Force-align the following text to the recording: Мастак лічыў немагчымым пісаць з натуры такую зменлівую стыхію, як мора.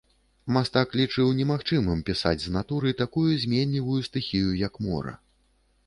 Мастак 0.53 0.95
лічыў 0.99 1.33
немагчымым 1.41 2.01
пісаць 2.09 2.39
з 2.47 2.55
натуры 2.57 2.97
такую 3.05 3.29
зменлівую 3.45 4.01
стыхію, 4.09 4.49
як 4.67 4.85
мора. 4.89 5.13